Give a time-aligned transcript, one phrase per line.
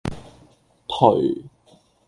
[0.89, 1.19] 頹